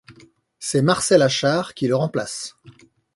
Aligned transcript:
C'est 0.57 0.81
Marcel 0.81 1.21
Achard 1.21 1.75
qui 1.75 1.85
le 1.87 1.95
remplace. 1.95 2.57